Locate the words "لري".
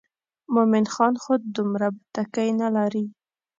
2.75-3.05